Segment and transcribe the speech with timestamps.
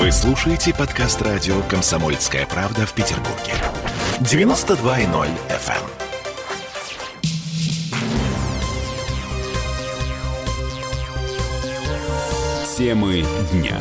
[0.00, 3.52] Вы слушаете подкаст радио «Комсомольская правда» в Петербурге.
[4.20, 5.84] 92.0 FM.
[12.78, 13.78] Темы дня.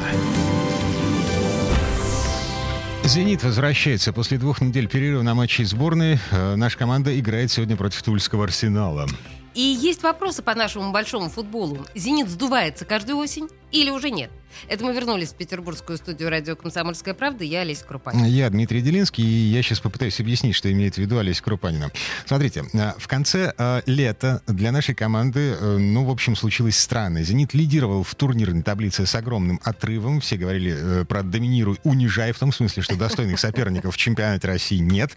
[3.06, 4.12] «Зенит» возвращается.
[4.12, 9.08] После двух недель перерыва на матче сборной э, наша команда играет сегодня против Тульского «Арсенала».
[9.56, 11.86] И есть вопросы по нашему большому футболу.
[11.96, 14.32] «Зенит» сдувается каждую осень или уже нет?
[14.68, 17.44] Это мы вернулись в петербургскую студию радио «Комсомольская правда».
[17.44, 18.26] Я Олеся Крупанина.
[18.26, 21.92] Я Дмитрий Делинский, и я сейчас попытаюсь объяснить, что имеет в виду Олеся Крупанина.
[22.26, 27.24] Смотрите, э, в конце э, лета для нашей команды, э, ну, в общем, случилось странное.
[27.24, 30.20] «Зенит» лидировал в турнирной таблице с огромным отрывом.
[30.20, 35.16] Все говорили про «доминируй, унижай», в том смысле, что достойных соперников в чемпионате России нет.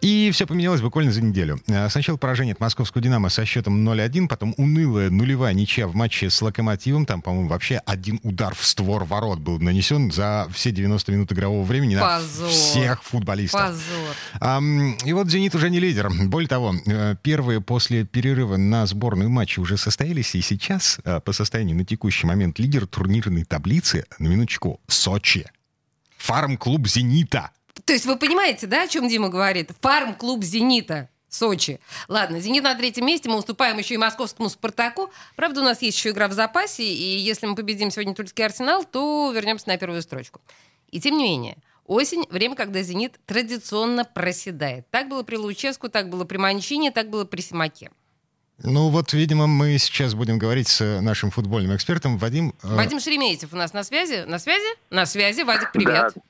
[0.00, 1.60] И все поменялось буквально за неделю.
[1.88, 6.40] Сначала поражение от московского «Динамо» со счетом 0-1, потом унылая нулевая ничья в матче с
[6.42, 7.06] «Локомотивом».
[7.06, 11.64] Там, по-моему, вообще один удар в створ ворот был нанесен за все 90 минут игрового
[11.64, 12.46] времени Позор.
[12.46, 13.60] на всех футболистов.
[13.60, 14.94] Позор.
[15.04, 16.10] И вот «Зенит» уже не лидер.
[16.26, 21.32] Более того, э, первые после перерыва на сборную матчи уже состоялись, и сейчас, э, по
[21.32, 25.46] состоянию на текущий момент, лидер турнирной таблицы, на минуточку, Сочи.
[26.18, 27.50] Фарм-клуб «Зенита».
[27.84, 29.70] То есть вы понимаете, да, о чем Дима говорит?
[29.80, 31.08] Фарм-клуб «Зенита».
[31.32, 31.80] Сочи.
[32.08, 35.10] Ладно, «Зенит» на третьем месте, мы уступаем еще и московскому «Спартаку».
[35.34, 38.84] Правда, у нас есть еще игра в запасе, и если мы победим сегодня Тульский «Арсенал»,
[38.84, 40.42] то вернемся на первую строчку.
[40.90, 44.86] И тем не менее, осень— время, когда «Зенит» традиционно проседает.
[44.90, 47.90] Так было при Луческу, так было при Манчине, так было при Симаке.
[48.62, 52.54] Ну вот, видимо, мы сейчас будем говорить с нашим футбольным экспертом Вадим...
[52.62, 54.24] э, Вадим Шереметьев у нас на связи.
[54.26, 54.68] На связи?
[54.90, 55.42] На связи.
[55.42, 56.12] Вадик, привет.
[56.14, 56.22] Да.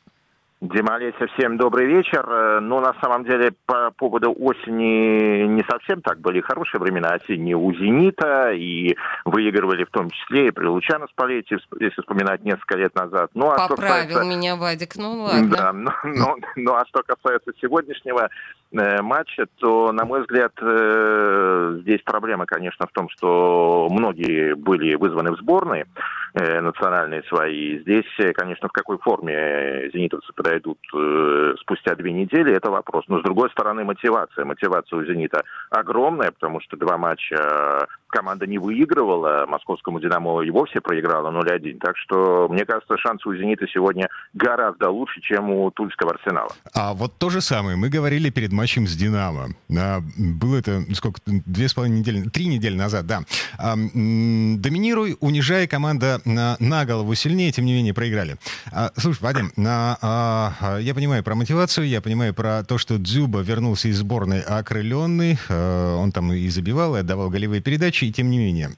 [0.62, 2.24] Дима Олеся, всем добрый вечер.
[2.24, 7.56] Э, Ну, на самом деле, по поводу осени не совсем так были хорошие времена осенние
[7.56, 12.94] у «Зенита», и выигрывали в том числе и при Лучано Спалете, если вспоминать несколько лет
[12.94, 13.30] назад.
[13.34, 14.94] Ну, а Поправил касается- меня Вадик.
[14.96, 15.48] Ну ладно.
[15.50, 18.28] Да, ну, ну, ну, а что касается сегодняшнего
[18.72, 24.94] э, матча, то, на мой взгляд, э, здесь проблема, конечно, в том, что многие были
[24.94, 25.86] вызваны в сборные
[26.34, 27.80] э, национальные свои.
[27.80, 33.05] Здесь, э, конечно, в какой форме зенитовцы подойдут э, спустя две недели, это вопрос.
[33.08, 34.45] Но, с другой стороны, мотивация.
[34.45, 40.80] Мотивация у «Зенита» огромная, потому что два матча команда не выигрывала, московскому «Динамо» и вовсе
[40.80, 41.79] проиграла 0-1.
[41.79, 46.52] Так что, мне кажется, шансы у «Зенита» сегодня гораздо лучше, чем у Тульского «Арсенала».
[46.74, 49.48] А вот то же самое мы говорили перед матчем с «Динамо».
[49.74, 53.20] А, было это сколько, две с половиной недели, три недели назад, да.
[53.58, 58.36] А, доминируй, унижай, команда на, на голову сильнее, тем не менее проиграли.
[58.70, 60.42] А, слушай, Вадим, а, а, а,
[60.80, 65.97] я понимаю про мотивацию, я понимаю про то, что Дзюба вернулся из сборной окрыленный, а,
[65.97, 68.70] он там и забивал, и отдавал голевые передачи, и тем не менее.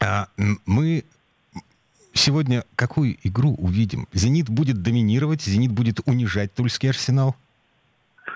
[0.00, 0.28] А,
[0.66, 1.04] мы
[2.12, 4.06] сегодня какую игру увидим?
[4.12, 7.36] «Зенит» будет доминировать, «Зенит» будет унижать Тульский «Арсенал»?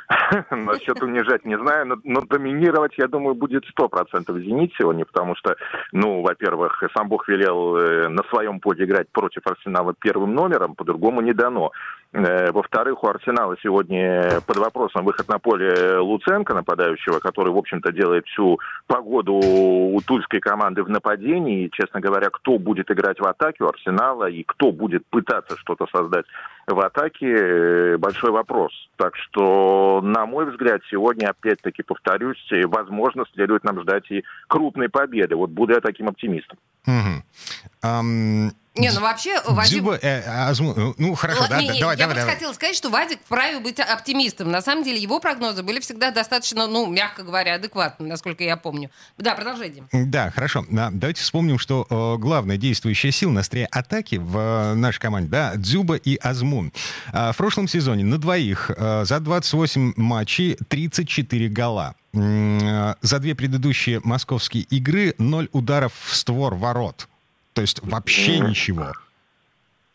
[0.50, 5.56] Насчет унижать не знаю, но, но доминировать, я думаю, будет 100% «Зенит» сегодня, потому что,
[5.92, 11.20] ну, во-первых, сам Бог велел э, на своем поле играть против «Арсенала» первым номером, по-другому
[11.20, 11.72] не дано.
[12.12, 17.92] Э, Во-вторых, у «Арсенала» сегодня под вопросом выход на поле Луценко, нападающего, который, в общем-то,
[17.92, 21.66] делает всю погоду у тульской команды в нападении.
[21.66, 25.86] И, честно говоря, кто будет играть в атаке у «Арсенала» и кто будет пытаться что-то
[25.92, 26.24] создать
[26.66, 28.72] в атаке, э, большой вопрос.
[28.96, 34.88] Так что, на мой взгляд, сегодня, опять-таки, повторюсь, э, возможно, следует нам ждать и крупной
[34.88, 35.36] победы.
[35.36, 36.58] Вот буду я таким оптимистом.
[36.86, 37.22] Мгм.
[37.82, 39.78] Ам, Не, ну вообще, Вадим...
[39.78, 42.20] Дзюба, э, Азму- ну, ну, хорошо, Ладно, да, не, да, не, давай, я давай, просто
[42.26, 42.34] давай.
[42.36, 44.50] хотела сказать, что Вадик вправе быть оптимистом.
[44.50, 48.90] На самом деле его прогнозы были всегда достаточно, ну, мягко говоря, адекватны, насколько я помню.
[49.16, 49.88] Да, продолжай, Дим.
[49.92, 50.64] Да, хорошо.
[50.70, 55.52] Давайте вспомним, что э, главная действующая сила на острие атаки в э, нашей команде, да,
[55.56, 56.72] Дзюба и Азмун.
[57.12, 61.94] А, в прошлом сезоне на двоих э, за 28 матчей 34 гола.
[62.14, 67.08] Э, За две предыдущие московские игры 0 ударов в створ ворот.
[67.58, 68.92] То есть вообще ничего.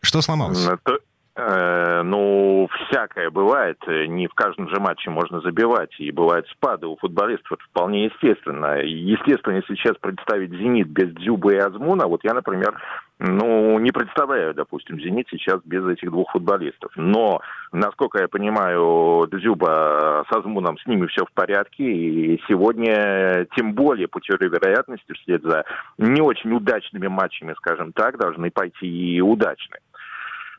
[0.02, 0.66] Что сломалось?
[0.66, 0.98] Это, э,
[1.36, 3.78] ну, всякое бывает.
[3.88, 5.90] Э, Не в каждом же матче можно забивать.
[5.98, 7.52] И бывают спады у футболистов.
[7.52, 8.78] Это вполне естественно.
[8.80, 12.80] Естественно, если сейчас представить «Зенит» без Дзюба и Азмуна, вот я, например,
[13.18, 16.92] ну, не представляю, допустим, «Зенит» сейчас без этих двух футболистов.
[16.94, 17.40] Но,
[17.72, 21.84] насколько я понимаю, Дзюба с Азмуном с ними все в порядке.
[21.84, 25.64] И сегодня, тем более, по теории вероятности, вслед за
[25.98, 29.80] не очень удачными матчами, скажем так, должны пойти и удачные.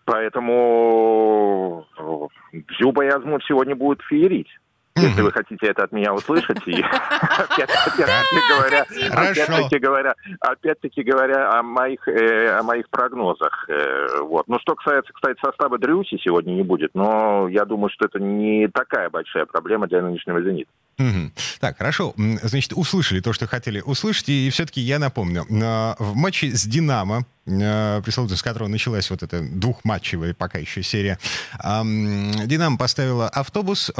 [0.05, 4.49] Поэтому э, Дзюба и Азмун сегодня будут феерить.
[4.95, 6.59] если вы хотите это от меня услышать.
[6.67, 8.03] И опять-таки
[8.49, 13.65] говоря, опять-таки говоря, опять-таки говоря о моих, э, о моих прогнозах.
[13.67, 14.47] Э, вот.
[14.47, 18.67] Ну, что касается, кстати, состава Дрюси сегодня не будет, но я думаю, что это не
[18.67, 20.71] такая большая проблема для нынешнего «Зенита».
[20.97, 21.31] Угу.
[21.59, 22.13] Так, хорошо.
[22.15, 24.29] Значит, услышали то, что хотели услышать.
[24.29, 25.45] И все-таки я напомню.
[25.49, 31.19] В матче с «Динамо», пресловутый, с которого началась вот эта двухматчевая пока еще серия,
[31.61, 33.91] «Динамо» поставила автобус,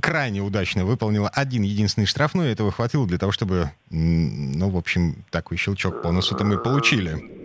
[0.00, 2.50] крайне удачно выполнила один единственный штрафной.
[2.52, 7.41] Этого хватило для того, чтобы, ну, в общем, такой щелчок по носу-то мы получили.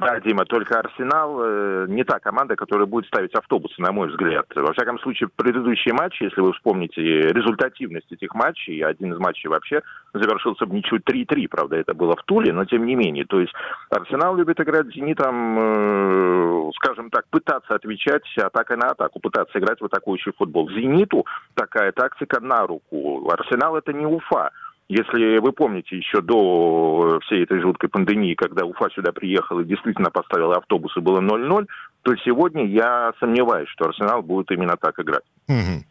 [0.00, 4.46] Да, Дима, только Арсенал э, не та команда, которая будет ставить автобусы, на мой взгляд.
[4.54, 9.82] Во всяком случае, предыдущие матчи, если вы вспомните результативность этих матчей, один из матчей вообще
[10.14, 13.24] завершился в ничью 3-3, правда, это было в Туле, но тем не менее.
[13.26, 13.52] То есть
[13.90, 19.80] Арсенал любит играть с Зенитом, э, скажем так, пытаться отвечать атакой на атаку, пытаться играть
[19.80, 20.70] в атакующий футбол.
[20.70, 23.28] Зениту такая тактика на руку.
[23.30, 24.50] Арсенал это не Уфа.
[24.90, 30.10] Если вы помните еще до всей этой жуткой пандемии, когда Уфа сюда приехал и действительно
[30.10, 31.68] поставил автобусы, было 0-0,
[32.02, 35.22] то сегодня я сомневаюсь, что Арсенал будет именно так играть.
[35.46, 35.84] Угу.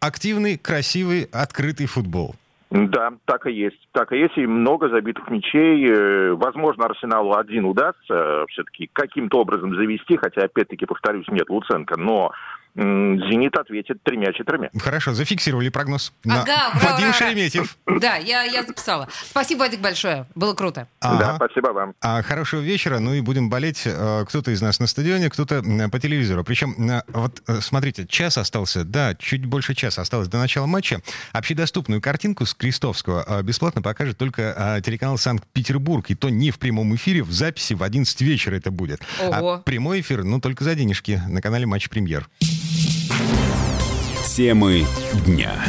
[0.00, 2.34] Активный, красивый, открытый футбол.
[2.70, 3.78] Да, так и есть.
[3.92, 5.86] Так и есть, и много забитых мячей.
[5.86, 12.32] Э, возможно, Арсеналу один удастся все-таки каким-то образом завести, хотя, опять-таки, повторюсь, нет Луценко, но
[12.74, 14.70] «Зенит» ответит тремя-четырьмя.
[14.78, 16.12] Хорошо, зафиксировали прогноз.
[16.26, 16.80] Ага, на...
[16.80, 17.76] Вадим ура, Шереметьев.
[18.00, 19.08] Да, я, я записала.
[19.24, 20.26] Спасибо, Вадик, большое.
[20.34, 20.88] Было круто.
[21.00, 21.18] Ага.
[21.18, 21.94] Да, спасибо вам.
[22.00, 22.98] А, хорошего вечера.
[22.98, 23.82] Ну и будем болеть.
[23.84, 26.44] Э, кто-то из нас на стадионе, кто-то по телевизору.
[26.44, 31.00] Причем, э, вот э, смотрите, час остался, да, чуть больше часа осталось до начала матча.
[31.32, 36.10] Общедоступную картинку с Крестовского бесплатно покажет только телеканал Санкт-Петербург.
[36.10, 39.02] И то не в прямом эфире, в записи в 11 вечера это будет.
[39.20, 39.52] А Ого.
[39.54, 42.28] А прямой эфир, ну, только за денежки на канале Матч Премьер.
[44.34, 44.86] Темы
[45.26, 45.62] дня.